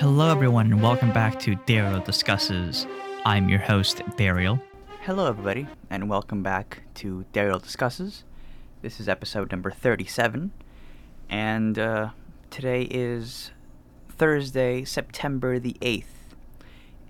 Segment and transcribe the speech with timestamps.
[0.00, 2.86] Hello, everyone, and welcome back to Daryl Discusses.
[3.26, 4.58] I'm your host, Daryl.
[5.02, 8.24] Hello, everybody, and welcome back to Daryl Discusses.
[8.80, 10.52] This is episode number 37,
[11.28, 12.08] and uh,
[12.48, 13.50] today is
[14.08, 16.32] Thursday, September the 8th,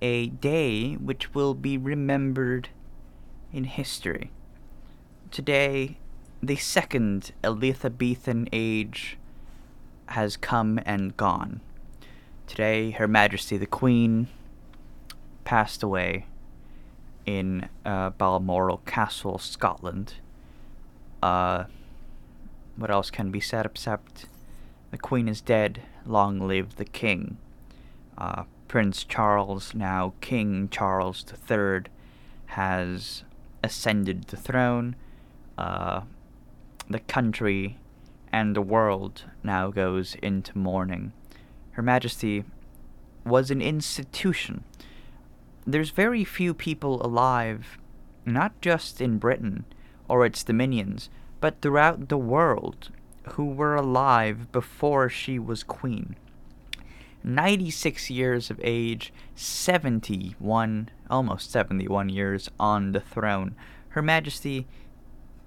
[0.01, 2.67] a day which will be remembered
[3.53, 4.31] in history.
[5.31, 5.95] Today,
[6.43, 9.17] the second Elizabethan age
[10.07, 11.61] has come and gone.
[12.51, 14.27] Today, Her Majesty the Queen
[15.45, 16.25] passed away
[17.25, 20.15] in uh, Balmoral Castle, Scotland.
[21.23, 21.63] Uh,
[22.75, 24.25] what else can be said except
[24.91, 27.37] the Queen is dead, long live the King.
[28.17, 31.83] Uh, Prince Charles, now King Charles III,
[32.47, 33.23] has
[33.63, 34.97] ascended the throne.
[35.57, 36.01] Uh,
[36.89, 37.77] the country
[38.29, 41.13] and the world now goes into mourning.
[41.71, 42.43] Her Majesty
[43.25, 44.63] was an institution.
[45.65, 47.77] There's very few people alive,
[48.25, 49.65] not just in Britain
[50.07, 52.89] or its dominions, but throughout the world,
[53.33, 56.15] who were alive before she was queen.
[57.23, 63.55] 96 years of age, 71, almost 71 years on the throne.
[63.89, 64.65] Her Majesty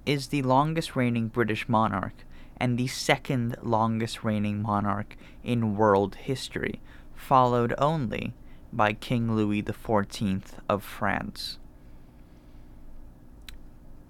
[0.06, 2.24] is the longest reigning British monarch
[2.58, 6.80] and the second longest reigning monarch in world history,
[7.14, 8.34] followed only
[8.72, 11.58] by King Louis XIV of France.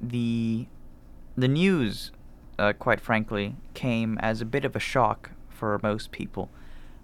[0.01, 0.67] The
[1.37, 2.13] the news,
[2.59, 6.49] uh, quite frankly, came as a bit of a shock for most people.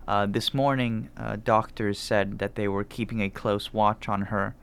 [0.07, 4.55] Uh, this morning, uh, doctors said that they were keeping a close watch on her,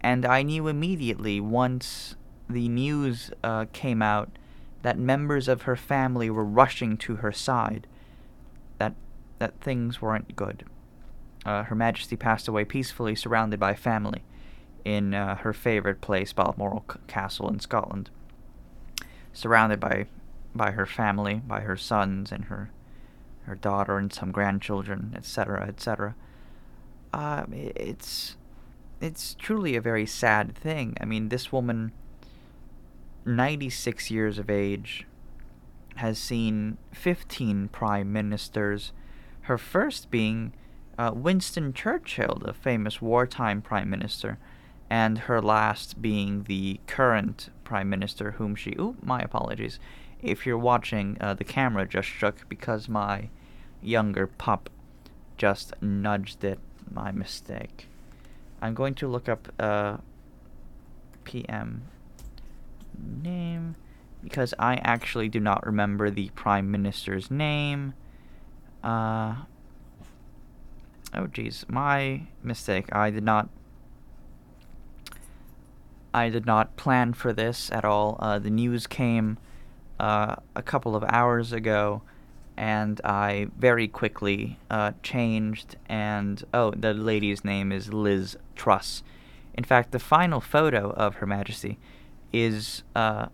[0.00, 2.16] and I knew immediately once
[2.50, 4.30] the news uh, came out
[4.82, 7.86] that members of her family were rushing to her side,
[8.78, 8.94] that
[9.38, 10.64] that things weren't good.
[11.44, 14.22] Uh, her Majesty passed away peacefully, surrounded by family,
[14.84, 18.10] in uh, her favorite place, Balmoral C- Castle in Scotland,
[19.32, 20.06] surrounded by
[20.54, 22.70] by her family, by her sons and her
[23.44, 26.14] her daughter and some grandchildren, etc., etc.
[27.12, 28.36] Uh, it's
[29.00, 30.96] it's truly a very sad thing.
[31.00, 31.92] I mean, this woman
[33.24, 35.06] 96 years of age,
[35.96, 38.92] has seen 15 prime ministers,
[39.42, 40.52] her first being
[40.98, 44.38] uh, Winston Churchill, the famous wartime prime minister,
[44.90, 48.70] and her last being the current prime minister, whom she.
[48.78, 49.78] Ooh, my apologies.
[50.20, 53.30] If you're watching, uh, the camera just shook because my
[53.80, 54.70] younger pup
[55.36, 56.58] just nudged it.
[56.90, 57.88] My mistake.
[58.60, 59.96] I'm going to look up uh,
[61.24, 61.82] PM
[62.98, 63.76] name
[64.22, 67.94] because I actually do not remember the prime minister's name.
[68.82, 69.34] Uh,
[71.14, 72.94] oh jeez, my mistake.
[72.94, 73.48] I did not.
[76.14, 78.18] I did not plan for this at all.
[78.20, 79.38] Uh, the news came
[79.98, 82.02] uh, a couple of hours ago,
[82.56, 85.76] and I very quickly uh, changed.
[85.88, 89.02] And oh, the lady's name is Liz Truss.
[89.54, 91.78] In fact, the final photo of Her Majesty
[92.32, 93.26] is uh,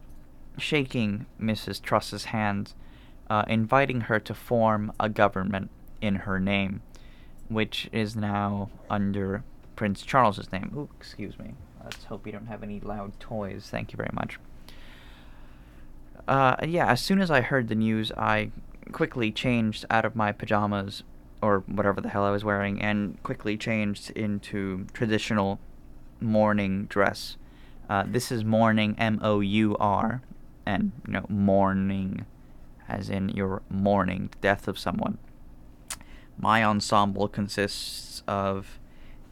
[0.59, 1.81] shaking Mrs.
[1.83, 2.75] Truss's hand,
[3.31, 5.71] uh, inviting her to form a government
[6.01, 6.83] in her name,
[7.49, 9.45] which is now under
[9.77, 10.73] Prince Charles's name.
[10.77, 11.55] Ooh, excuse me.
[11.83, 13.69] Let's hope you don't have any loud toys.
[13.71, 14.39] Thank you very much.
[16.27, 18.51] Uh, yeah, as soon as I heard the news, I
[18.93, 21.03] quickly changed out of my pajamas
[21.41, 25.61] or whatever the hell I was wearing and quickly changed into traditional
[26.21, 27.37] mourning dress
[27.89, 30.23] uh, this is mourning, M O U R,
[30.67, 32.27] and you know mourning,
[32.87, 35.19] as in you're mourning the death of someone.
[36.39, 38.79] My ensemble consists of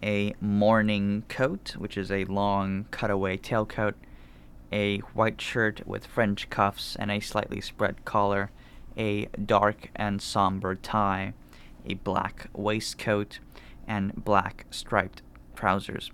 [0.03, 3.95] a mourning coat, which is a long cutaway tailcoat,
[4.73, 8.51] a white shirt with French cuffs and a slightly spread collar,
[8.97, 11.35] a dark and somber tie,
[11.85, 13.39] a black waistcoat,
[13.87, 15.23] and black striped
[15.55, 16.11] trousers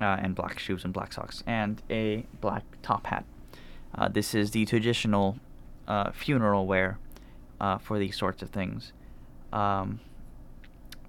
[0.00, 3.24] uh, and black shoes and black socks, and a black top hat.
[3.94, 5.38] Uh, this is the traditional
[5.88, 6.98] uh, funeral wear
[7.60, 8.92] uh, for these sorts of things.
[9.52, 10.00] Um,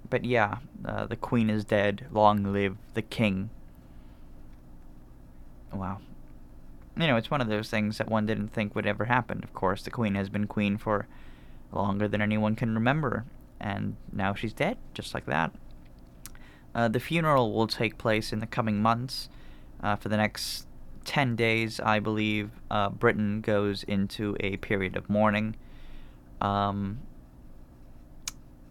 [0.08, 2.06] but yeah, uh, the queen is dead.
[2.10, 3.50] Long live the king.
[5.72, 5.98] Wow.
[6.96, 9.40] You know, it's one of those things that one didn't think would ever happen.
[9.44, 11.06] Of course, the queen has been queen for
[11.70, 13.24] longer than anyone can remember,
[13.60, 15.52] and now she's dead, just like that.
[16.74, 19.28] Uh, the funeral will take place in the coming months.
[19.82, 20.66] Uh, for the next
[21.04, 25.56] 10 days, I believe, uh, Britain goes into a period of mourning.
[26.40, 27.00] Um,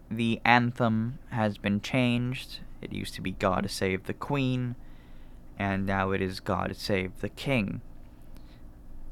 [0.09, 2.59] the anthem has been changed.
[2.81, 4.75] It used to be God Save the Queen,
[5.57, 7.81] and now it is God Save the King.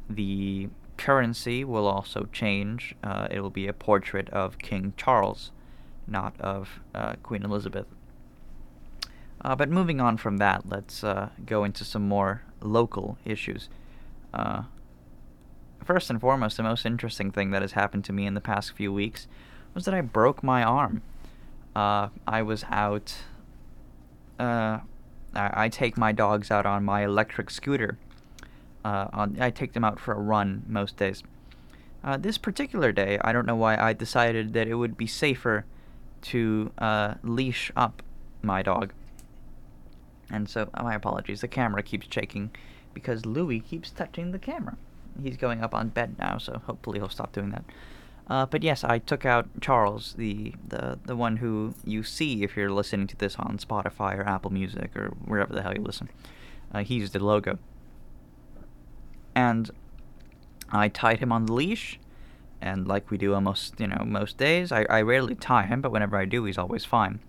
[0.09, 2.95] The currency will also change.
[3.03, 5.51] Uh, it will be a portrait of King Charles,
[6.07, 7.87] not of uh, Queen Elizabeth.
[9.45, 13.69] Uh, but moving on from that, let's uh, go into some more local issues.
[14.33, 14.63] Uh,
[15.83, 18.71] first and foremost, the most interesting thing that has happened to me in the past
[18.71, 19.27] few weeks
[19.75, 21.03] was that I broke my arm.
[21.75, 23.17] Uh, I was out.
[24.39, 24.79] I,
[25.35, 27.99] I take my dogs out on my electric scooter
[28.83, 31.23] uh, on, I take them out for a run most days.
[32.03, 35.65] Uh, this particular day, I don't know why I decided that it would be safer
[36.23, 38.01] to uh, leash up
[38.41, 38.93] my dog.
[40.29, 42.51] And so, oh, my apologies, the camera keeps shaking
[42.93, 44.77] because Louis keeps touching the camera.
[45.21, 47.63] He's going up on bed now, so hopefully he'll stop doing that.
[48.27, 52.57] Uh, but yes, I took out Charles, the, the the one who you see if
[52.57, 56.09] you're listening to this on Spotify or Apple Music or wherever the hell you listen.
[56.73, 57.59] Uh, he's the logo
[59.35, 59.69] and
[60.71, 61.99] I tied him on the leash.
[62.61, 65.91] And like we do almost, you know, most days, I, I rarely tie him, but
[65.91, 67.19] whenever I do, he's always fine.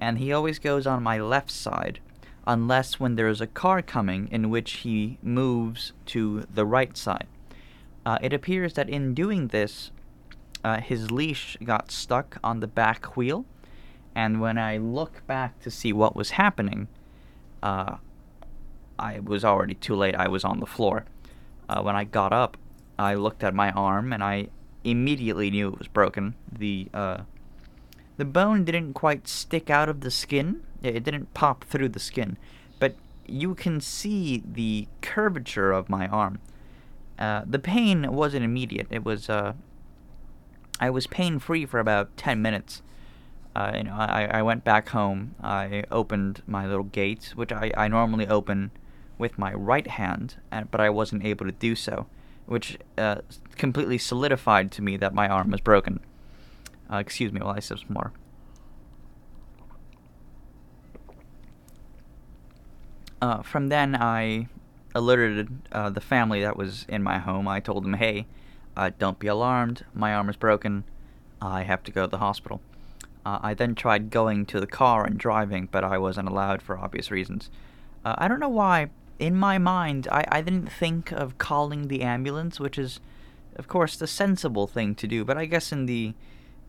[0.00, 2.00] And he always goes on my left side,
[2.46, 7.26] unless when there is a car coming in which he moves to the right side.
[8.04, 9.90] Uh, it appears that in doing this,
[10.64, 13.44] uh, his leash got stuck on the back wheel,
[14.14, 16.88] and when I look back to see what was happening,
[17.62, 17.96] uh,
[18.98, 20.14] I was already too late.
[20.14, 21.04] I was on the floor
[21.72, 22.56] uh, when I got up,
[22.98, 24.48] I looked at my arm and I
[24.84, 26.34] immediately knew it was broken.
[26.50, 27.18] The uh,
[28.16, 32.36] the bone didn't quite stick out of the skin; it didn't pop through the skin,
[32.78, 32.96] but
[33.26, 36.38] you can see the curvature of my arm.
[37.18, 38.88] Uh, the pain wasn't immediate.
[38.90, 39.52] It was uh,
[40.80, 42.82] I was pain free for about ten minutes.
[43.54, 45.34] Uh, you know, I, I went back home.
[45.42, 48.70] I opened my little gate, which I, I normally open
[49.18, 50.36] with my right hand,
[50.70, 52.06] but I wasn't able to do so,
[52.46, 53.16] which uh,
[53.56, 56.00] completely solidified to me that my arm was broken.
[56.90, 58.12] Uh, excuse me while I sip some more.
[63.22, 64.48] Uh, from then, I
[64.96, 67.46] alerted uh, the family that was in my home.
[67.46, 68.26] I told them, hey,
[68.76, 70.82] uh, don't be alarmed, my arm is broken,
[71.40, 72.60] I have to go to the hospital.
[73.24, 76.76] Uh, I then tried going to the car and driving, but I wasn't allowed for
[76.76, 77.48] obvious reasons.
[78.04, 78.90] Uh, I don't know why,
[79.20, 82.98] in my mind, I, I didn't think of calling the ambulance, which is,
[83.54, 85.24] of course, the sensible thing to do.
[85.24, 86.14] But I guess in the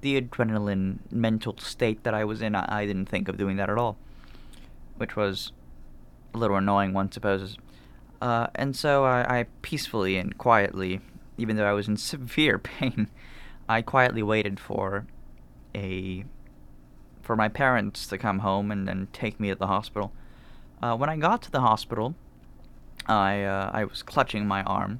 [0.01, 3.69] the adrenaline mental state that I was in, I, I didn't think of doing that
[3.69, 3.97] at all,
[4.97, 5.53] which was
[6.33, 7.57] a little annoying, one supposes.
[8.21, 11.01] Uh, and so I, I peacefully and quietly,
[11.37, 13.09] even though I was in severe pain,
[13.67, 15.05] I quietly waited for
[15.75, 16.25] a
[17.21, 20.11] for my parents to come home and then take me to the hospital.
[20.81, 22.15] Uh, when I got to the hospital,
[23.07, 24.99] I uh, I was clutching my arm,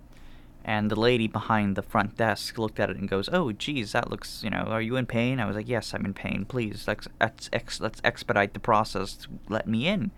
[0.64, 4.10] and the lady behind the front desk looked at it and goes, "Oh, geez, that
[4.10, 6.46] looks, you know, are you in pain?" I was like, "Yes, I'm in pain.
[6.46, 10.12] Please, let's ex- let's expedite the process let me in,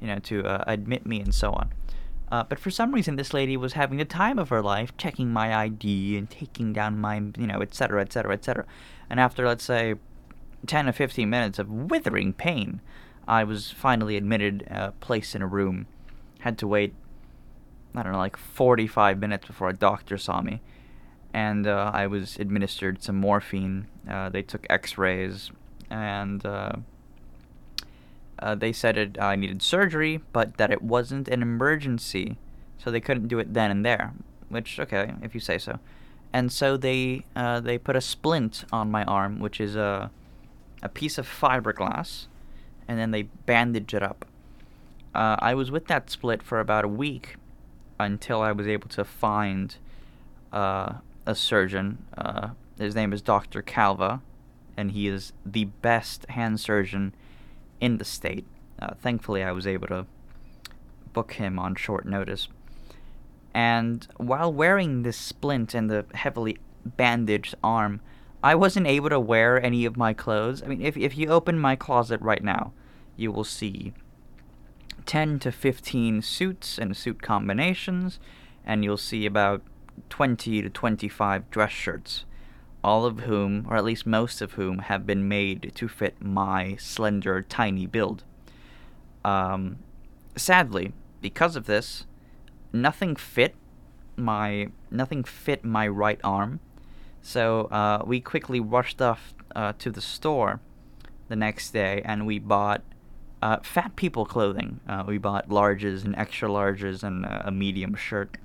[0.00, 1.72] you know, to uh, admit me and so on."
[2.30, 5.32] Uh, but for some reason, this lady was having the time of her life, checking
[5.32, 8.66] my ID and taking down my, you know, etc., etc., etc.
[9.08, 9.94] And after, let's say,
[10.66, 12.80] 10 or 15 minutes of withering pain,
[13.28, 15.86] I was finally admitted, uh, placed in a room,
[16.40, 16.94] had to wait
[17.96, 20.60] I don't know, like 45 minutes before a doctor saw me.
[21.32, 23.86] And uh, I was administered some morphine.
[24.08, 25.50] Uh, they took x rays,
[25.90, 26.44] and
[28.38, 32.36] uh, uh, they said it, I needed surgery, but that it wasn't an emergency,
[32.78, 34.12] so they couldn't do it then and there.
[34.48, 35.80] Which, okay, if you say so.
[36.32, 40.10] And so they uh, they put a splint on my arm, which is a
[40.82, 42.26] a piece of fiberglass,
[42.86, 44.26] and then they bandage it up.
[45.14, 47.36] Uh, I was with that split for about a week
[47.98, 49.74] until I was able to find
[50.52, 52.04] uh, a surgeon.
[52.16, 53.62] Uh, his name is Dr.
[53.62, 54.20] Calva,
[54.76, 57.14] and he is the best hand surgeon
[57.80, 58.46] in the state.
[58.80, 60.06] Uh, thankfully, I was able to
[61.12, 62.48] book him on short notice.
[63.54, 68.00] And while wearing this splint and the heavily bandaged arm,
[68.42, 70.62] I wasn't able to wear any of my clothes.
[70.62, 72.72] I mean, if, if you open my closet right now,
[73.16, 73.94] you will see
[75.06, 78.20] 10 to 15 suits and suit combinations,
[78.64, 79.62] and you'll see about
[80.10, 82.24] 20 to 25 dress shirts,
[82.86, 86.76] all of whom, or at least most of whom, have been made to fit my
[86.76, 88.22] slender, tiny build.
[89.24, 89.78] Um,
[90.36, 92.06] sadly, because of this,
[92.72, 93.56] nothing fit
[94.16, 96.60] my nothing fit my right arm,
[97.20, 100.60] so uh, we quickly rushed off uh, to the store
[101.26, 102.82] the next day and we bought
[103.42, 104.78] uh, fat people clothing.
[104.88, 108.36] Uh, we bought larges and extra larges and uh, a medium shirt.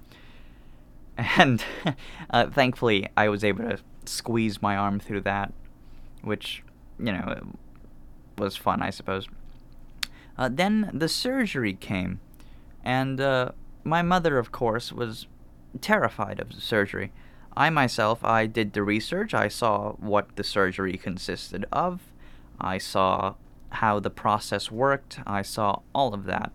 [1.15, 1.63] And
[2.31, 5.53] uh, thankfully, I was able to squeeze my arm through that,
[6.23, 6.63] which,
[6.99, 7.53] you know,
[8.37, 9.27] was fun, I suppose.
[10.37, 12.19] Uh, then the surgery came,
[12.83, 13.51] and uh,
[13.83, 15.27] my mother, of course, was
[15.79, 17.11] terrified of the surgery.
[17.55, 19.33] I myself, I did the research.
[19.33, 22.01] I saw what the surgery consisted of.
[22.59, 23.35] I saw
[23.71, 25.19] how the process worked.
[25.25, 26.53] I saw all of that.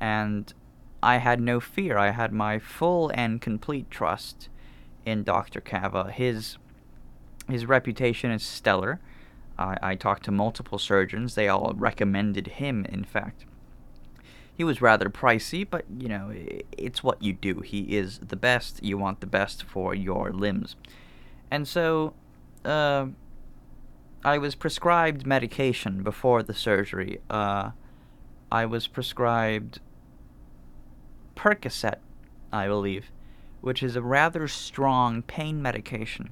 [0.00, 0.52] And
[1.02, 1.98] I had no fear.
[1.98, 4.48] I had my full and complete trust
[5.04, 5.60] in Dr.
[5.60, 6.56] Kava, His
[7.48, 9.00] his reputation is stellar.
[9.58, 11.34] I, I talked to multiple surgeons.
[11.34, 13.44] They all recommended him, in fact.
[14.56, 16.32] He was rather pricey, but you know,
[16.76, 17.60] it's what you do.
[17.60, 18.82] He is the best.
[18.82, 20.76] You want the best for your limbs.
[21.50, 22.14] And so,
[22.64, 23.06] uh,
[24.24, 27.20] I was prescribed medication before the surgery.
[27.28, 27.72] Uh,
[28.50, 29.80] I was prescribed
[31.36, 31.98] Percocet,
[32.50, 33.10] I believe,
[33.60, 36.30] which is a rather strong pain medication,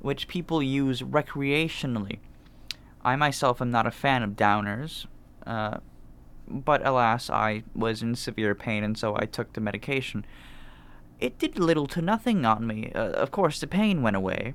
[0.00, 2.18] which people use recreationally.
[3.04, 5.06] I myself am not a fan of downers,
[5.46, 5.78] uh,
[6.48, 10.24] but alas, I was in severe pain and so I took the medication.
[11.20, 12.92] It did little to nothing on me.
[12.94, 14.54] Uh, of course, the pain went away,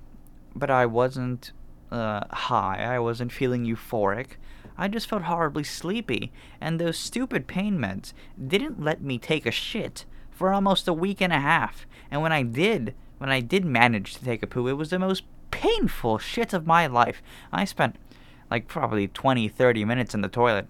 [0.56, 1.52] but I wasn't
[1.92, 4.38] uh, high, I wasn't feeling euphoric.
[4.78, 8.14] I just felt horribly sleepy, and those stupid pain meds
[8.48, 11.86] didn't let me take a shit for almost a week and a half.
[12.10, 14.98] And when I did, when I did manage to take a poo, it was the
[14.98, 17.22] most painful shit of my life.
[17.54, 17.98] I spent
[18.50, 20.66] like probably 20, 30 minutes in the toilet,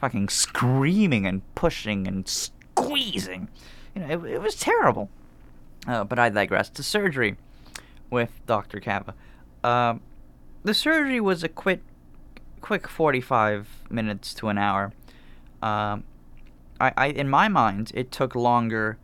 [0.00, 3.48] fucking screaming and pushing and squeezing.
[3.92, 5.10] You know, it, it was terrible.
[5.84, 6.70] Uh, but I digress.
[6.70, 7.38] To surgery
[8.08, 8.78] with Dr.
[8.78, 9.12] Kava.
[9.64, 9.94] Uh,
[10.62, 11.80] the surgery was a quick,
[12.60, 14.92] quick 45 minutes to an hour.
[15.60, 16.04] Um,
[16.80, 18.96] I, I, in my mind, it took longer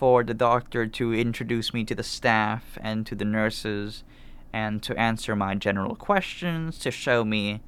[0.00, 4.02] for the doctor to introduce me to the staff and to the nurses
[4.50, 7.60] and to answer my general questions, to show me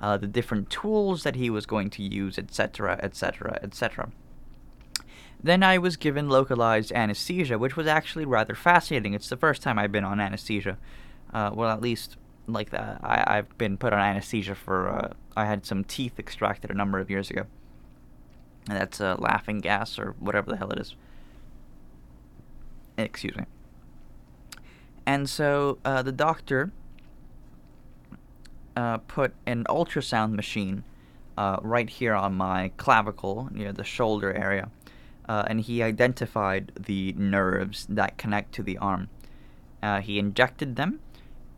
[0.00, 4.08] uh, the different tools that he was going to use, etc., etc., etc.
[5.42, 9.12] Then I was given localized anesthesia, which was actually rather fascinating.
[9.12, 10.78] It's the first time I've been on anesthesia.
[11.34, 12.16] Uh, well, at least
[12.46, 13.00] like that.
[13.02, 14.90] I, I've been put on anesthesia for.
[14.90, 17.46] Uh, I had some teeth extracted a number of years ago.
[18.68, 20.94] And that's uh, laughing gas or whatever the hell it is.
[23.04, 23.44] Excuse me.
[25.06, 26.72] And so uh, the doctor
[28.76, 30.84] uh, put an ultrasound machine
[31.36, 34.70] uh, right here on my clavicle near the shoulder area.
[35.28, 39.08] Uh, and he identified the nerves that connect to the arm.
[39.82, 41.00] Uh, he injected them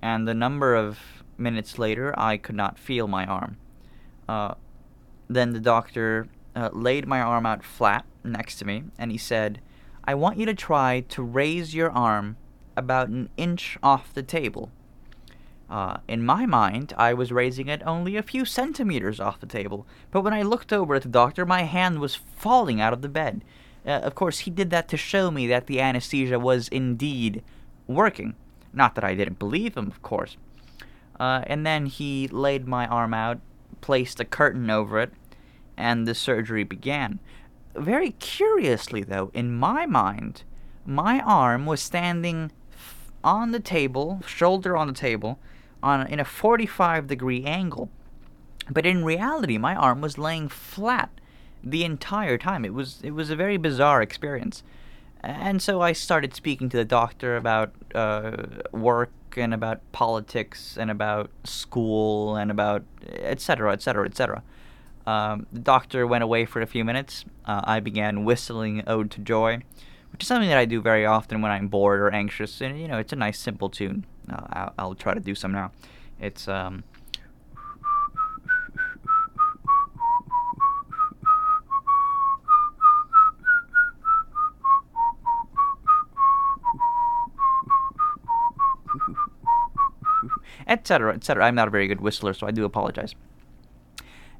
[0.00, 0.98] and a number of
[1.38, 3.56] minutes later, I could not feel my arm.
[4.28, 4.54] Uh,
[5.28, 6.28] then the doctor
[6.72, 9.60] laid my arm out flat next to me, and he said,
[10.04, 12.36] I want you to try to raise your arm
[12.76, 14.70] about an inch off the table.
[15.70, 19.86] Uh, in my mind, I was raising it only a few centimeters off the table,
[20.10, 23.08] but when I looked over at the doctor, my hand was falling out of the
[23.08, 23.44] bed.
[23.86, 27.42] Uh, of course, he did that to show me that the anesthesia was indeed
[27.86, 28.34] working.
[28.72, 30.36] Not that I didn't believe him, of course.
[31.18, 33.40] Uh, and then he laid my arm out,
[33.80, 35.12] placed a curtain over it,
[35.76, 37.18] and the surgery began.
[37.74, 40.44] Very curiously, though, in my mind,
[40.84, 42.52] my arm was standing
[43.24, 45.38] on the table, shoulder on the table,
[45.82, 47.88] on in a 45 degree angle.
[48.70, 51.10] But in reality, my arm was laying flat
[51.64, 52.64] the entire time.
[52.64, 54.62] It was it was a very bizarre experience.
[55.20, 58.36] And so I started speaking to the doctor about uh,
[58.72, 63.72] work and about politics and about school and about etc.
[63.72, 64.06] etc.
[64.06, 64.42] etc.
[65.04, 67.24] the doctor went away for a few minutes.
[67.44, 69.62] Uh, I began whistling "Ode to Joy,"
[70.12, 72.60] which is something that I do very often when I'm bored or anxious.
[72.60, 74.06] And you know, it's a nice, simple tune.
[74.30, 75.72] Uh, I'll, I'll, try to do some now.
[76.20, 76.84] It's um,
[90.66, 91.44] etc., etc.
[91.44, 93.14] I'm not a very good whistler, so I do apologize.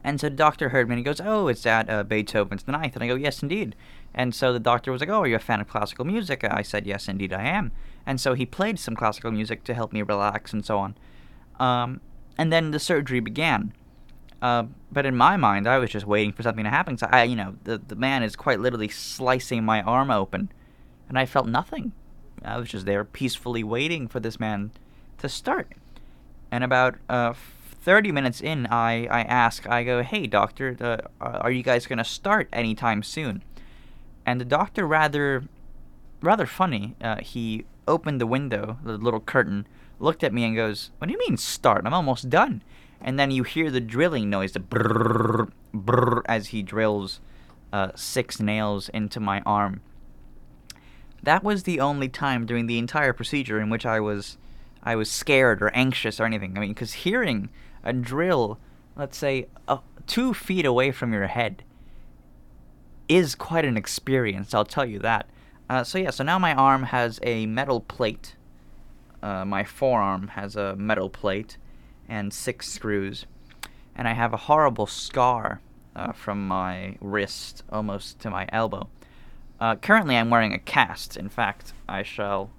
[0.05, 2.95] And so the doctor heard me and he goes, Oh, is that uh, Beethoven's Ninth?
[2.95, 3.77] And I go, Yes, indeed.
[4.15, 6.45] And so the doctor was like, Oh, are you a fan of classical music?
[6.45, 7.73] I said, Yes, indeed, I am.
[8.05, 10.97] And so he played some classical music to help me relax and so on.
[11.61, 12.01] Um,
[12.37, 13.73] and then the surgery began.
[14.41, 16.99] Uh, but in my mind, I was just waiting for something to happen.
[16.99, 20.51] So I, you know, the, the man is quite literally slicing my arm open.
[21.09, 21.93] And I felt nothing.
[22.45, 24.73] I was just there peacefully waiting for this man
[25.19, 25.73] to start
[26.51, 27.35] and about uh,
[27.83, 31.99] 30 minutes in, I, I ask, I go, hey, doctor, uh, are you guys going
[31.99, 33.43] to start anytime soon?
[34.25, 35.45] And the doctor, rather,
[36.21, 39.67] rather funny, uh, he opened the window, the little curtain,
[39.99, 41.83] looked at me and goes, what do you mean start?
[41.85, 42.63] I'm almost done.
[43.01, 47.19] And then you hear the drilling noise, the brrr, brrr, as he drills
[47.73, 49.81] uh, six nails into my arm.
[51.21, 54.39] That was the only time during the entire procedure in which I was,
[54.85, 56.57] I was scared or anxious or anything.
[56.57, 57.49] I mean, because hearing
[57.85, 58.59] a drill,
[58.97, 61.65] let's say, uh, two feet away from your head,
[63.09, 64.55] is quite an experience.
[64.55, 65.29] I'll tell you that.
[65.69, 68.37] Uh, so yeah, so now my arm has a metal plate.
[69.23, 71.57] Uh, my forearm has a metal plate
[72.09, 73.27] and six screws,
[73.95, 75.61] and I have a horrible scar
[75.95, 78.89] uh, from my wrist almost to my elbow.
[79.61, 81.17] Uh, currently, I'm wearing a cast.
[81.17, 82.51] In fact, I shall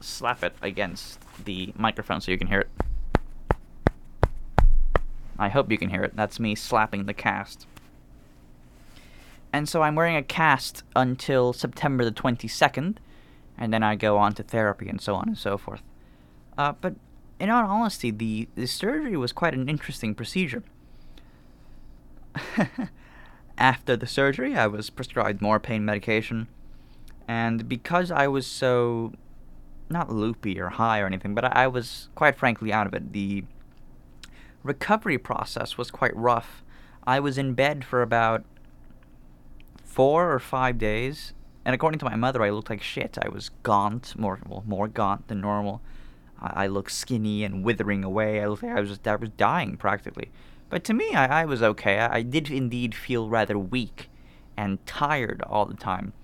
[0.00, 2.70] slap it against the microphone so you can hear it.
[5.38, 6.16] I hope you can hear it.
[6.16, 7.66] That's me slapping the cast.
[9.52, 12.96] And so I'm wearing a cast until September the 22nd,
[13.56, 15.82] and then I go on to therapy and so on and so forth.
[16.58, 16.94] Uh, but
[17.38, 20.62] in all honesty, the, the surgery was quite an interesting procedure.
[23.58, 26.48] After the surgery, I was prescribed more pain medication,
[27.28, 29.12] and because I was so
[29.88, 33.12] not loopy or high or anything, but I, I was quite frankly out of it.
[33.12, 33.44] The
[34.64, 36.64] recovery process was quite rough.
[37.06, 38.44] I was in bed for about
[39.84, 43.16] four or five days, and according to my mother, I looked like shit.
[43.22, 45.82] I was gaunt, more well, more gaunt than normal.
[46.40, 48.42] I, I looked skinny and withering away.
[48.42, 50.30] I looked like I was I was dying practically.
[50.70, 51.98] But to me, I, I was okay.
[51.98, 54.08] I, I, did indeed feel rather weak
[54.56, 56.14] and tired all the time.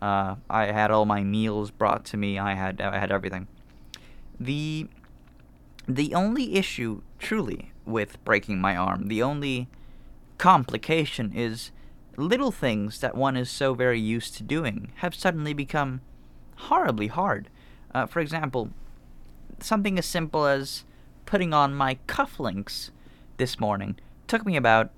[0.00, 2.38] Uh, I had all my meals brought to me.
[2.38, 3.48] I had I had everything.
[4.38, 4.88] The
[5.88, 9.68] the only issue, truly, with breaking my arm, the only
[10.38, 11.70] complication is
[12.16, 16.00] little things that one is so very used to doing have suddenly become
[16.56, 17.48] horribly hard.
[17.94, 18.70] Uh, for example,
[19.60, 20.84] something as simple as
[21.24, 22.90] putting on my cufflinks
[23.36, 24.90] this morning took me about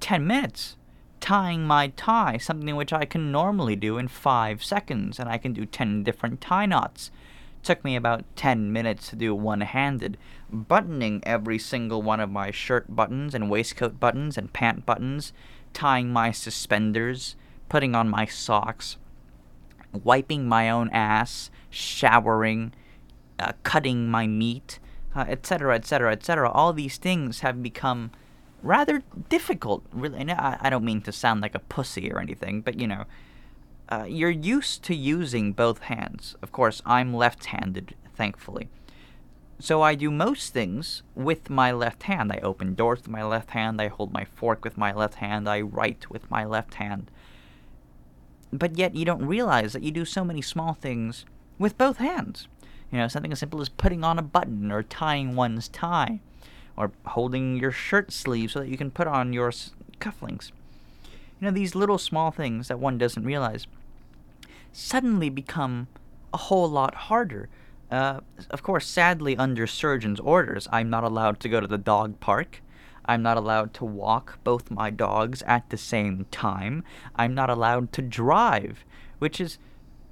[0.00, 0.76] 10 minutes.
[1.20, 5.52] Tying my tie, something which I can normally do in 5 seconds, and I can
[5.52, 7.10] do 10 different tie knots.
[7.62, 10.16] Took me about 10 minutes to do one handed.
[10.50, 15.32] Buttoning every single one of my shirt buttons and waistcoat buttons and pant buttons,
[15.72, 17.36] tying my suspenders,
[17.68, 18.96] putting on my socks,
[19.92, 22.72] wiping my own ass, showering,
[23.38, 24.78] uh, cutting my meat,
[25.16, 26.50] etc., etc., etc.
[26.50, 28.10] All these things have become
[28.62, 29.84] rather difficult.
[29.92, 33.04] Really, I, I don't mean to sound like a pussy or anything, but you know,
[33.88, 36.36] uh, you're used to using both hands.
[36.42, 38.68] Of course, I'm left-handed, thankfully.
[39.60, 42.30] So I do most things with my left hand.
[42.30, 43.80] I open doors with my left hand.
[43.80, 45.48] I hold my fork with my left hand.
[45.48, 47.10] I write with my left hand.
[48.52, 51.24] But yet you don't realize that you do so many small things
[51.58, 52.46] with both hands.
[52.92, 56.20] You know, something as simple as putting on a button or tying one's tie
[56.76, 59.50] or holding your shirt sleeve so that you can put on your
[59.98, 60.52] cufflinks.
[61.40, 63.66] You know, these little small things that one doesn't realize
[64.78, 65.88] suddenly become
[66.32, 67.48] a whole lot harder.
[67.90, 72.20] Uh, of course, sadly, under surgeon's orders, I'm not allowed to go to the dog
[72.20, 72.62] park.
[73.04, 76.84] I'm not allowed to walk both my dogs at the same time.
[77.16, 78.84] I'm not allowed to drive,
[79.18, 79.58] which is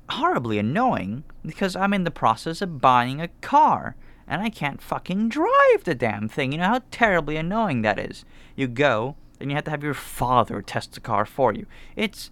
[0.08, 5.28] horribly annoying because I'm in the process of buying a car and I can't fucking
[5.28, 6.52] drive the damn thing.
[6.52, 8.24] You know how terribly annoying that is.
[8.56, 11.66] You go, and you have to have your father test the car for you.
[11.94, 12.30] It's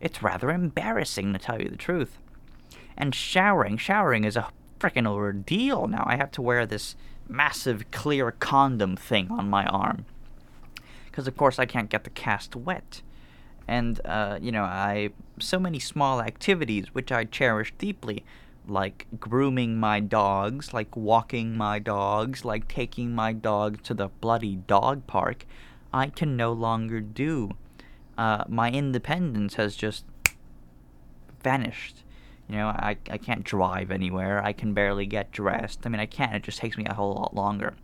[0.00, 2.18] it's rather embarrassing to tell you the truth.
[2.96, 6.04] And showering, showering is a freaking ordeal now.
[6.06, 6.94] I have to wear this
[7.28, 10.04] massive clear condom thing on my arm.
[11.06, 13.02] Because of course I can't get the cast wet.
[13.66, 18.24] And uh, you know, I so many small activities which I cherish deeply
[18.68, 24.56] like grooming my dogs, like walking my dogs, like taking my dog to the bloody
[24.56, 25.46] dog park,
[25.92, 27.50] I can no longer do.
[28.16, 30.04] Uh, my independence has just
[31.42, 32.02] vanished.
[32.48, 34.42] You know, I, I can't drive anywhere.
[34.42, 35.80] I can barely get dressed.
[35.84, 36.34] I mean, I can't.
[36.34, 37.74] It just takes me a whole lot longer.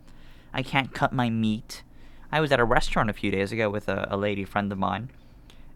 [0.53, 1.83] I can't cut my meat.
[2.31, 4.77] I was at a restaurant a few days ago with a, a lady friend of
[4.77, 5.09] mine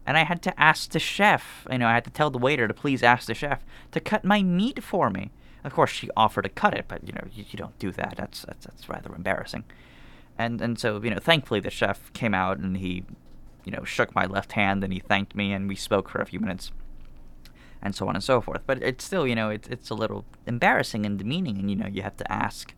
[0.05, 1.65] and I had to ask the chef.
[1.71, 4.23] You know, I had to tell the waiter to please ask the chef to cut
[4.23, 5.31] my meat for me.
[5.63, 8.15] Of course, she offered to cut it, but you know, you, you don't do that.
[8.17, 9.63] That's, that's that's rather embarrassing.
[10.37, 13.03] And and so you know, thankfully the chef came out and he,
[13.65, 16.25] you know, shook my left hand and he thanked me and we spoke for a
[16.25, 16.71] few minutes,
[17.81, 18.61] and so on and so forth.
[18.65, 21.87] But it's still, you know, it's it's a little embarrassing and demeaning, and you know,
[21.87, 22.73] you have to ask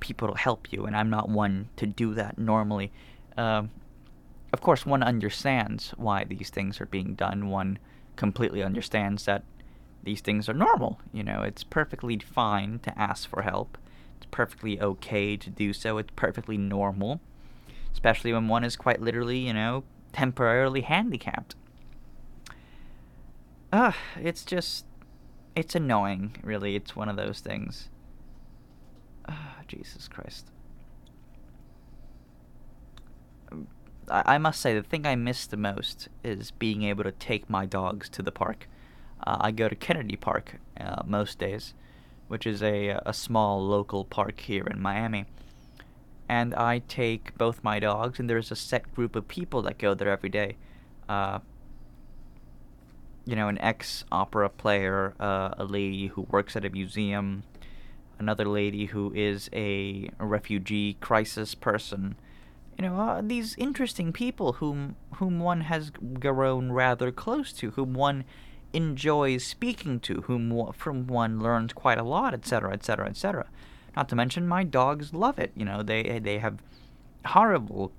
[0.00, 2.90] people to help you, and I'm not one to do that normally.
[3.36, 3.70] Um,
[4.52, 7.48] of course, one understands why these things are being done.
[7.48, 7.78] One
[8.16, 9.44] completely understands that
[10.02, 11.00] these things are normal.
[11.12, 13.78] You know, it's perfectly fine to ask for help.
[14.16, 15.98] It's perfectly okay to do so.
[15.98, 17.20] It's perfectly normal,
[17.92, 21.54] especially when one is quite literally, you know, temporarily handicapped.
[23.72, 24.84] Ah, it's just,
[25.56, 26.76] it's annoying, really.
[26.76, 27.88] It's one of those things.
[29.28, 30.50] Ah, Jesus Christ.
[34.10, 37.48] I, I must say, the thing I miss the most is being able to take
[37.48, 38.68] my dogs to the park.
[39.26, 41.74] Uh, I go to Kennedy Park uh, most days,
[42.28, 45.26] which is a, a small local park here in Miami.
[46.32, 49.92] And I take both my dogs, and there's a set group of people that go
[49.92, 50.56] there every day.
[51.06, 51.40] Uh,
[53.26, 57.42] you know, an ex opera player, uh, a lady who works at a museum,
[58.18, 62.16] another lady who is a, refugee crisis person.
[62.78, 67.92] You know, uh, these interesting people whom whom one has grown rather close to, whom
[67.92, 68.24] one
[68.72, 73.46] enjoys speaking to, whom from one learns quite a lot, etc., etc., etc.
[73.96, 75.52] Not to mention, my dogs love it.
[75.56, 76.62] You know, they they have
[77.26, 77.92] horrible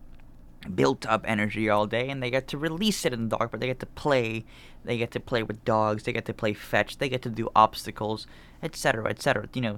[0.75, 3.60] built up energy all day and they get to release it in the dark but
[3.60, 4.45] they get to play
[4.86, 7.49] they get to play with dogs they get to play fetch they get to do
[7.53, 8.25] obstacles
[8.62, 9.77] etc etc you know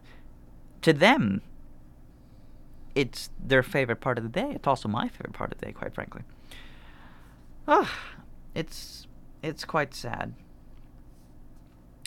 [0.84, 1.42] to them
[2.96, 4.52] it's their favorite part of the day.
[4.52, 6.22] It's also my favorite part of the day quite frankly.
[7.68, 7.94] Ah
[8.56, 9.06] it's
[9.44, 10.34] it's quite sad.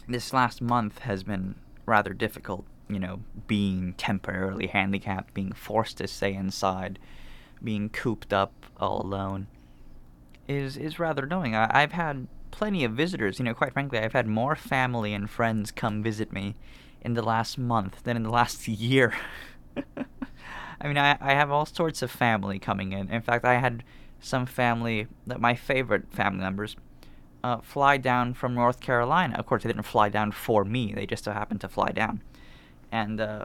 [0.09, 6.07] This last month has been rather difficult you know being temporarily handicapped being forced to
[6.07, 6.99] stay inside
[7.63, 9.47] being cooped up all alone
[10.49, 11.55] is is rather annoying.
[11.55, 13.39] I, I've had plenty of visitors.
[13.39, 16.55] You know, quite frankly, I've had more family and friends come visit me
[17.03, 19.15] in the last month than in the last year.
[20.81, 23.11] I mean, I, I have all sorts of family coming in.
[23.11, 23.85] In fact, I had
[24.21, 26.77] some family, that my favorite family members,
[27.45, 29.37] uh, fly down from North Carolina.
[29.37, 30.93] Of course, they didn't fly down for me.
[30.93, 32.23] They just so happened to fly down.
[32.91, 33.45] And uh,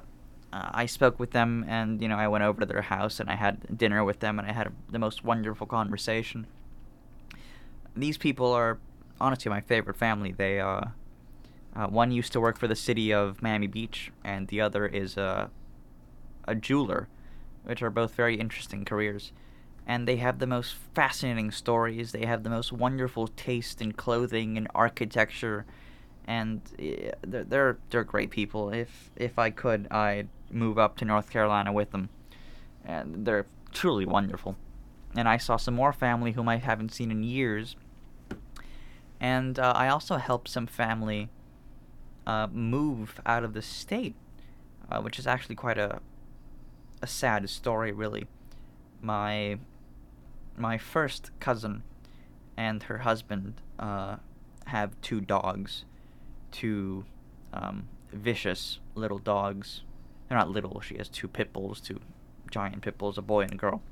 [0.51, 3.29] uh, I spoke with them, and you know, I went over to their house and
[3.29, 6.47] I had dinner with them, and I had a, the most wonderful conversation.
[7.95, 8.79] These people are
[9.19, 10.31] honestly my favorite family.
[10.31, 10.81] They uh,
[11.75, 15.17] uh, one used to work for the city of Miami Beach, and the other is
[15.17, 15.49] a
[16.45, 17.07] a jeweler,
[17.63, 19.31] which are both very interesting careers.
[19.85, 22.11] And they have the most fascinating stories.
[22.11, 25.65] They have the most wonderful taste in clothing and architecture,
[26.25, 28.69] and they're they're, they're great people.
[28.69, 32.09] If if I could, I'd move up to North Carolina with them.
[32.85, 34.55] And they're truly wonderful.
[35.15, 37.75] And I saw some more family whom I haven't seen in years.
[39.19, 41.29] And uh, I also helped some family
[42.27, 44.15] uh, move out of the state,
[44.91, 45.99] uh, which is actually quite a
[47.01, 48.25] a sad story, really.
[49.01, 49.59] My
[50.57, 51.83] my first cousin
[52.55, 54.17] and her husband uh,
[54.67, 55.85] have two dogs,
[56.53, 57.03] two
[57.51, 59.81] um, vicious little dogs
[60.33, 60.81] they're not little.
[60.81, 61.99] She has two pit bulls, two
[62.49, 63.83] giant pit bulls, a boy and a girl.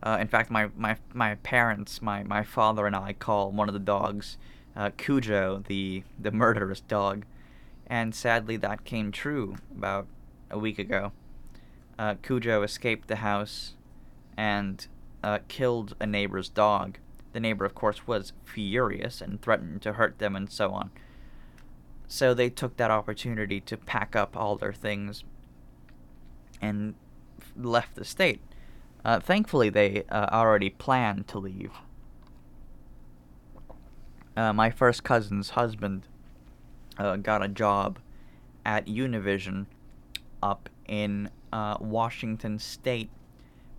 [0.00, 3.72] Uh, in fact, my, my my parents, my, my father and I call one of
[3.72, 4.36] the dogs
[4.76, 7.24] uh, Cujo, the the murderous dog,
[7.88, 10.06] and sadly that came true about
[10.50, 11.10] a week ago.
[11.98, 13.74] Uh, Cujo escaped the house
[14.36, 14.86] and
[15.24, 16.98] uh, killed a neighbor's dog.
[17.32, 20.90] The neighbor, of course, was furious and threatened to hurt them and so on.
[22.12, 25.24] So they took that opportunity to pack up all their things
[26.60, 26.94] and
[27.56, 28.42] left the state.
[29.02, 31.72] Uh, thankfully, they uh, already planned to leave.
[34.36, 36.06] Uh, my first cousin's husband
[36.98, 37.98] uh, got a job
[38.66, 39.64] at Univision
[40.42, 43.08] up in uh, Washington State,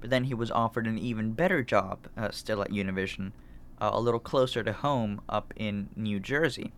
[0.01, 3.31] but then he was offered an even better job uh, still at Univision,
[3.79, 6.73] a little closer to home up in New Jersey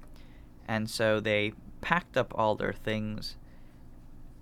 [0.67, 3.38] and so they packed up all their things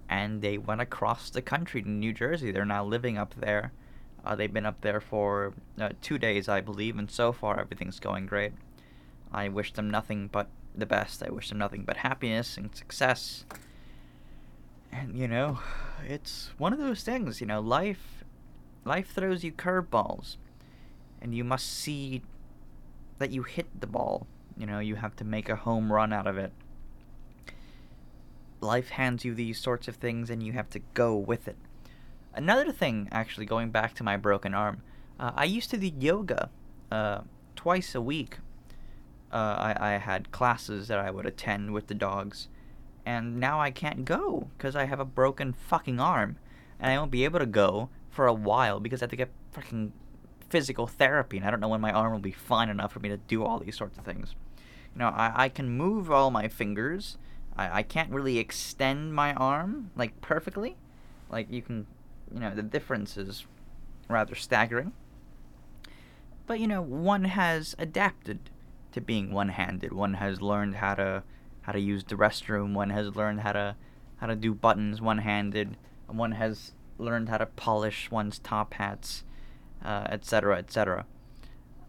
[0.09, 2.51] and they went across the country to New Jersey.
[2.51, 3.71] They're now living up there.
[4.23, 7.99] Uh, they've been up there for uh, two days, I believe, and so far everything's
[7.99, 8.53] going great.
[9.33, 11.23] I wish them nothing but the best.
[11.23, 13.45] I wish them nothing but happiness and success.
[14.91, 15.59] And you know,
[16.07, 17.41] it's one of those things.
[17.41, 18.23] You know, life,
[18.85, 20.37] life throws you curveballs,
[21.21, 22.21] and you must see
[23.17, 26.27] that you hit the ball you know, you have to make a home run out
[26.27, 26.51] of it.
[28.61, 31.57] Life hands you these sorts of things and you have to go with it.
[32.33, 34.81] Another thing, actually, going back to my broken arm,
[35.19, 36.49] uh, I used to do yoga
[36.91, 37.21] uh,
[37.55, 38.37] twice a week.
[39.31, 42.47] Uh, I, I had classes that I would attend with the dogs,
[43.05, 46.37] and now I can't go because I have a broken fucking arm,
[46.79, 49.31] and I won't be able to go for a while because I have to get
[49.51, 49.93] fucking
[50.53, 53.09] physical therapy, and I don't know when my arm will be fine enough for me
[53.09, 54.35] to do all these sorts of things.
[54.93, 57.17] You know, I, I can move all my fingers.
[57.57, 60.77] I, I can't really extend my arm like perfectly.
[61.27, 61.87] Like you can,
[62.31, 63.47] you know, the difference is
[64.07, 64.93] rather staggering.
[66.45, 68.51] But you know, one has adapted
[68.91, 69.91] to being one-handed.
[69.91, 71.23] One has learned how to
[71.63, 72.75] how to use the restroom.
[72.75, 73.75] One has learned how to
[74.17, 75.77] how to do buttons one-handed.
[76.07, 79.23] And one has learned how to polish one's top hats,
[79.83, 81.05] etc., uh, etc.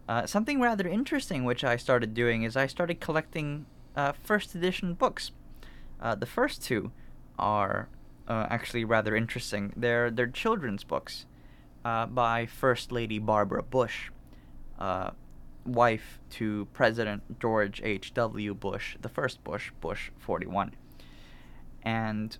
[0.07, 4.53] Et uh, something rather interesting which I started doing is I started collecting uh, first
[4.53, 5.31] edition books.
[5.99, 6.91] Uh, the first two
[7.39, 7.87] are
[8.27, 9.73] uh, actually rather interesting.
[9.75, 11.25] They're they're children's books
[11.83, 14.11] uh, by First Lady Barbara Bush,
[15.65, 18.13] wife to President George H.
[18.13, 18.53] W.
[18.53, 20.75] Bush, the first Bush, Bush 41,
[21.81, 22.37] and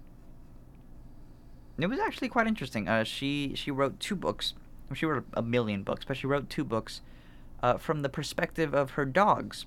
[1.80, 2.88] it was actually quite interesting.
[3.06, 4.54] she she wrote two books.
[4.94, 7.02] She wrote a million books, but she wrote two books
[7.64, 9.66] uh, from the perspective of her dogs.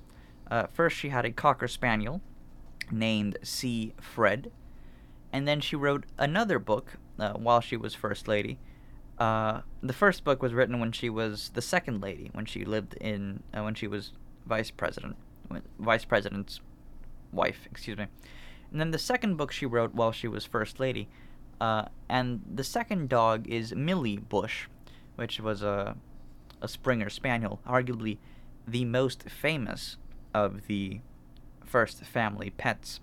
[0.51, 2.21] Uh, first, she had a Cocker Spaniel
[2.91, 3.93] named C.
[4.01, 4.51] Fred,
[5.33, 8.59] and then she wrote another book uh, while she was First Lady.
[9.19, 12.95] Uh, the first book was written when she was the Second Lady, when she lived
[12.95, 14.13] in, uh, when she was
[14.47, 15.17] Vice President,
[15.79, 16.61] Vice President's
[17.33, 18.07] wife, excuse me.
[18.71, 21.09] And then the second book she wrote while she was First Lady.
[21.61, 24.69] Uh, and the second dog is Millie Bush,
[25.19, 25.97] which was a
[26.61, 28.19] a Springer Spaniel, arguably
[28.67, 29.97] the most famous
[30.35, 31.01] of the
[31.65, 33.01] first family pets.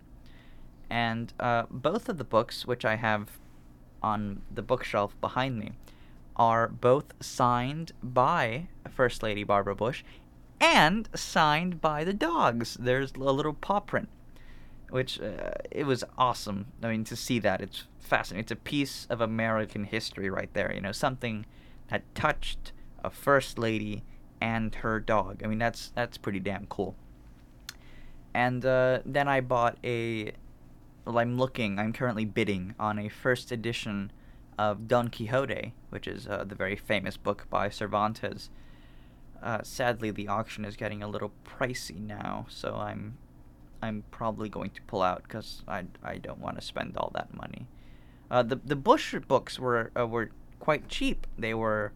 [0.90, 3.40] And uh, both of the books, which I have
[4.04, 5.72] on the bookshelf behind me,
[6.36, 10.04] are both signed by First Lady Barbara Bush
[10.60, 12.78] and signed by the dogs.
[12.80, 14.10] There's a little paw print,
[14.90, 16.68] which uh, it was awesome.
[16.84, 18.44] I mean, to see that, it's fascinating.
[18.44, 20.72] It's a piece of American history right there.
[20.74, 21.46] You know, something
[21.90, 22.72] that touched
[23.04, 24.04] a first lady
[24.42, 25.42] and her dog.
[25.44, 26.96] I mean, that's that's pretty damn cool.
[28.34, 30.34] And uh, then I bought a.
[31.06, 31.80] Well, I'm looking.
[31.80, 34.12] I'm currently bidding on a first edition
[34.58, 38.50] of Don Quixote, which is uh, the very famous book by Cervantes.
[39.42, 43.18] Uh, sadly, the auction is getting a little pricey now, so I'm
[43.82, 47.34] I'm probably going to pull out because I, I don't want to spend all that
[47.34, 47.68] money.
[48.32, 50.32] Uh, the the Bush books were uh, were
[50.66, 51.28] quite cheap.
[51.38, 51.92] They were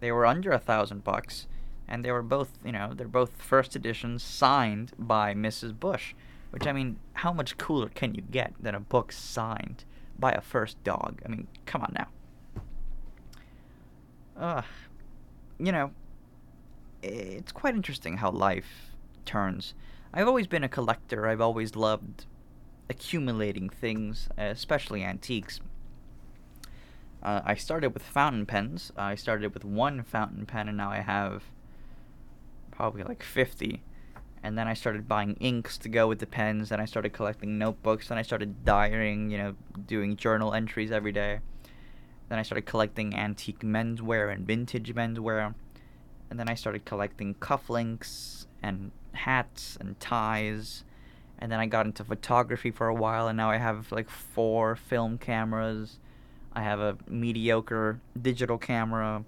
[0.00, 1.48] they were under a thousand bucks,
[1.88, 5.72] and they were both, you know, they're both first editions signed by Mrs.
[5.78, 6.14] Bush.
[6.50, 9.84] Which I mean, how much cooler can you get than a book signed
[10.18, 11.22] by a first dog?
[11.24, 12.08] I mean, come on now.
[14.36, 14.62] Uh,
[15.58, 15.90] you know,
[17.02, 18.92] it's quite interesting how life
[19.24, 19.72] turns.
[20.12, 21.26] I've always been a collector.
[21.26, 22.26] I've always loved
[22.90, 25.60] accumulating things, especially antiques.
[27.22, 28.92] Uh, I started with fountain pens.
[28.96, 31.44] I started with one fountain pen, and now I have
[32.70, 33.82] probably like 50.
[34.42, 36.68] And then I started buying inks to go with the pens.
[36.68, 38.08] Then I started collecting notebooks.
[38.08, 39.54] Then I started diarying, you know,
[39.86, 41.40] doing journal entries every day.
[42.28, 45.54] Then I started collecting antique menswear and vintage menswear.
[46.30, 50.84] And then I started collecting cufflinks and hats and ties.
[51.40, 54.74] And then I got into photography for a while, and now I have like four
[54.76, 55.98] film cameras
[56.52, 59.24] I have a mediocre digital camera.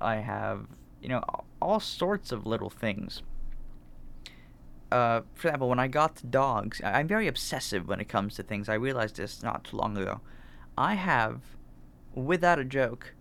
[0.00, 0.66] I have,
[1.00, 1.22] you know,
[1.60, 3.22] all sorts of little things.
[4.90, 8.68] Uh, for example, when I got dogs, I'm very obsessive when it comes to things.
[8.68, 10.20] I realized this not too long ago.
[10.76, 11.40] I have,
[12.14, 13.14] without a joke,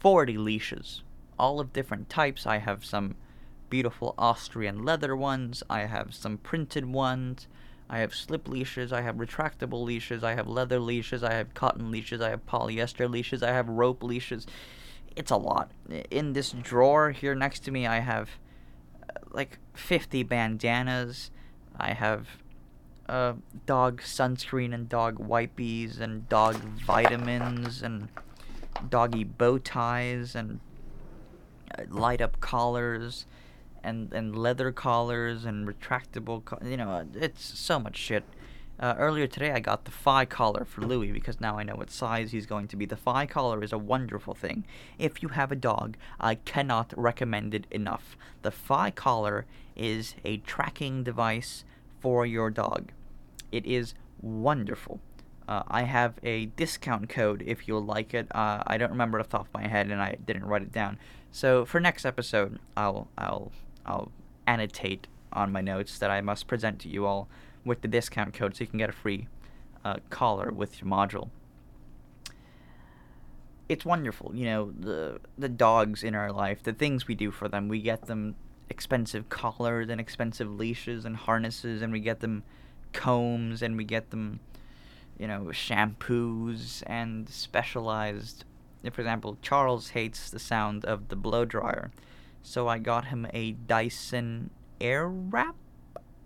[0.00, 1.02] 40 leashes,
[1.38, 2.46] all of different types.
[2.46, 3.16] I have some
[3.68, 7.48] beautiful Austrian leather ones, I have some printed ones,
[7.92, 11.90] I have slip leashes, I have retractable leashes, I have leather leashes, I have cotton
[11.90, 14.46] leashes, I have polyester leashes, I have rope leashes.
[15.14, 15.70] It's a lot.
[16.10, 18.30] In this drawer here next to me, I have
[19.10, 21.30] uh, like 50 bandanas.
[21.78, 22.28] I have
[23.10, 23.34] uh,
[23.66, 28.08] dog sunscreen and dog wipies and dog vitamins and
[28.88, 30.60] doggy bow ties and
[31.78, 33.26] uh, light up collars
[33.82, 36.44] and and leather collars and retractable.
[36.44, 38.24] Co- you know, it's so much shit.
[38.80, 41.90] Uh, earlier today, I got the Fi collar for Louis because now I know what
[41.90, 42.84] size he's going to be.
[42.84, 44.64] The Fi collar is a wonderful thing.
[44.98, 48.16] If you have a dog, I cannot recommend it enough.
[48.42, 51.64] The Fi collar is a tracking device
[52.00, 52.90] for your dog.
[53.52, 55.00] It is wonderful.
[55.46, 58.26] Uh, I have a discount code if you'll like it.
[58.34, 60.62] Uh, I don't remember it off the top of my head, and I didn't write
[60.62, 60.98] it down.
[61.30, 63.52] So for next episode, I'll I'll
[63.86, 64.12] I'll
[64.46, 67.28] annotate on my notes that I must present to you all.
[67.64, 69.28] with the discount code, so you can get a free
[69.84, 71.30] uh, collar with your module.
[73.68, 77.48] It's wonderful, you know, the the dogs in our life, the things we do for
[77.48, 77.68] them.
[77.68, 78.34] We get them
[78.68, 82.42] expensive collars and expensive leashes and harnesses, and we get them
[82.92, 84.40] combs, and we get them,
[85.18, 88.44] you know, shampoos and specialized.
[88.92, 91.92] For example, Charles hates the sound of the blow dryer,
[92.42, 94.50] so I got him a Dyson
[94.80, 95.54] Airwrap,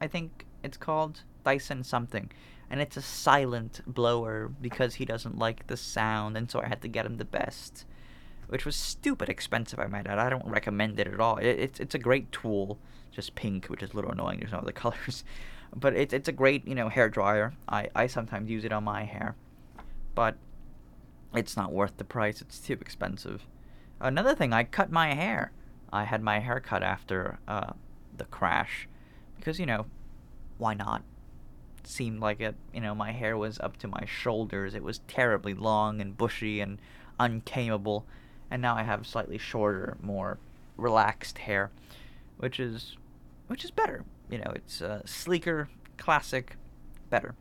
[0.01, 2.31] I think it's called Dyson something,
[2.71, 6.83] and it's a silent blower because he doesn't like the sound, and so I had
[6.83, 7.85] to get him the best,
[8.49, 9.79] which was stupid expensive.
[9.79, 10.19] I might add.
[10.19, 11.37] I don't recommend it at all.
[11.37, 12.79] It, it's it's a great tool,
[13.13, 14.41] just pink, which is a little annoying.
[14.41, 15.25] There's no other colors,
[15.75, 17.55] but it's it's a great you know hair dryer.
[17.69, 19.37] I I sometimes use it on my hair,
[20.15, 20.37] but
[21.35, 22.41] it's not worth the price.
[22.41, 23.47] It's too expensive.
[24.01, 25.53] Another thing, I cut my hair.
[25.93, 27.73] I had my hair cut after uh,
[28.17, 28.89] the crash.
[29.37, 29.87] Because you know
[30.59, 31.03] why not?
[31.85, 34.75] Seemed like it you know my hair was up to my shoulders.
[34.75, 36.81] It was terribly long and bushy and
[37.19, 38.05] untamable
[38.51, 40.39] and now i have slightly shorter more
[40.77, 41.71] relaxed hair
[42.39, 42.97] which is
[43.47, 44.05] which is better.
[44.31, 46.57] You know it's uh, sleeker classic
[47.11, 47.35] better.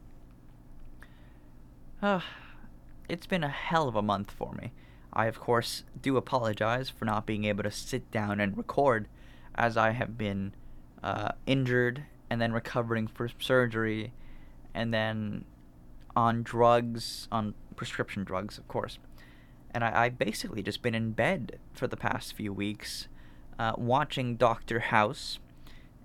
[2.01, 2.21] Uh,
[3.09, 4.71] it's been a hell of a month for me
[5.15, 9.07] i of course do apologize for not being able to sit down and record
[9.55, 10.53] as i have been
[11.03, 14.11] uh, injured and then recovering from surgery
[14.73, 15.45] and then
[16.15, 18.99] on drugs, on prescription drugs, of course.
[19.71, 23.07] And I, I've basically just been in bed for the past few weeks
[23.59, 25.39] uh, watching Doctor House,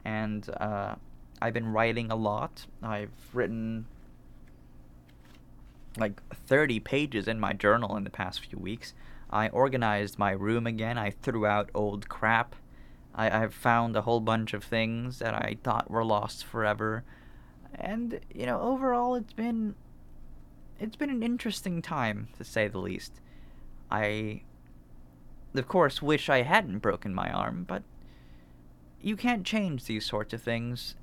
[0.05, 0.95] and uh,
[1.41, 2.67] I've been writing a lot.
[2.83, 3.87] I've written
[5.97, 8.95] like 30 pages in my journal in the past few weeks.
[9.31, 10.99] I organized my room again.
[10.99, 12.55] I threw out old crap.
[13.15, 17.05] I, I've found a whole bunch of things that I thought were lost forever.
[17.75, 19.75] And, you know, overall it's been
[20.79, 23.21] it's been an interesting time, to say the least.
[23.91, 24.43] I
[25.55, 27.83] of course wish I hadn't broken my arm, but
[29.01, 30.95] you can't change these sorts of things.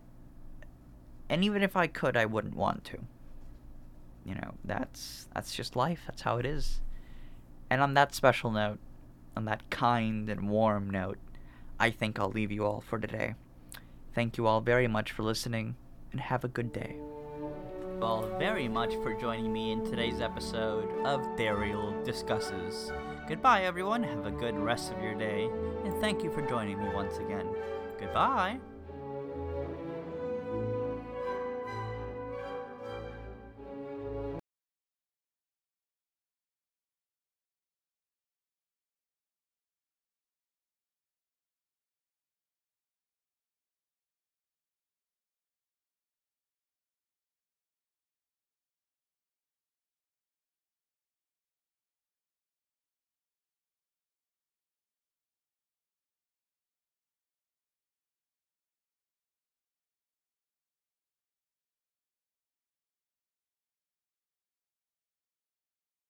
[1.29, 2.99] And even if I could, I wouldn't want to.
[4.27, 6.01] You know, that's that's just life.
[6.05, 6.81] That's how it is.
[7.69, 8.79] And on that special note,
[9.35, 11.17] on that kind and warm note,
[11.79, 13.35] I think I'll leave you all for today.
[14.13, 15.75] Thank you all very much for listening,
[16.11, 16.97] and have a good day.
[18.01, 22.91] All very much for joining me in today's episode of Burial Discusses.
[23.27, 24.03] Goodbye, everyone.
[24.03, 25.49] Have a good rest of your day,
[25.85, 27.47] and thank you for joining me once again.
[27.99, 28.59] Goodbye.